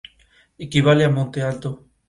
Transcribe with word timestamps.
Equivale 0.57 1.05
a 1.05 1.11
""monte 1.11 1.43
alto"". 1.43 1.85